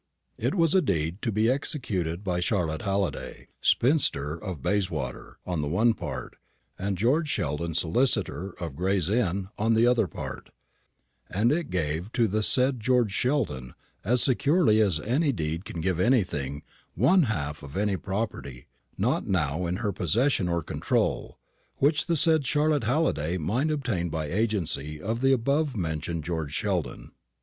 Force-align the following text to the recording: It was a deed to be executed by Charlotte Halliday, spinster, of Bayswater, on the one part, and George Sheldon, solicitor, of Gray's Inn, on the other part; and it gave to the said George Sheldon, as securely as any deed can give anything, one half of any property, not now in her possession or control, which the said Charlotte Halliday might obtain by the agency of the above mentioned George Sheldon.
It 0.39 0.55
was 0.55 0.73
a 0.73 0.81
deed 0.81 1.21
to 1.21 1.31
be 1.31 1.47
executed 1.47 2.23
by 2.23 2.39
Charlotte 2.39 2.81
Halliday, 2.81 3.49
spinster, 3.61 4.33
of 4.33 4.63
Bayswater, 4.63 5.37
on 5.45 5.61
the 5.61 5.67
one 5.67 5.93
part, 5.93 6.37
and 6.79 6.97
George 6.97 7.29
Sheldon, 7.29 7.75
solicitor, 7.75 8.55
of 8.59 8.75
Gray's 8.75 9.09
Inn, 9.09 9.49
on 9.59 9.75
the 9.75 9.85
other 9.85 10.07
part; 10.07 10.49
and 11.29 11.51
it 11.51 11.69
gave 11.69 12.11
to 12.13 12.27
the 12.27 12.41
said 12.41 12.79
George 12.79 13.11
Sheldon, 13.11 13.75
as 14.03 14.23
securely 14.23 14.81
as 14.81 14.99
any 15.01 15.31
deed 15.31 15.65
can 15.65 15.81
give 15.81 15.99
anything, 15.99 16.63
one 16.95 17.25
half 17.29 17.61
of 17.61 17.77
any 17.77 17.95
property, 17.95 18.65
not 18.97 19.27
now 19.27 19.67
in 19.67 19.75
her 19.75 19.91
possession 19.91 20.49
or 20.49 20.63
control, 20.63 21.37
which 21.77 22.07
the 22.07 22.17
said 22.17 22.43
Charlotte 22.47 22.85
Halliday 22.85 23.37
might 23.37 23.69
obtain 23.69 24.09
by 24.09 24.25
the 24.29 24.35
agency 24.35 24.99
of 24.99 25.21
the 25.21 25.31
above 25.31 25.77
mentioned 25.77 26.23
George 26.23 26.53
Sheldon. 26.55 27.11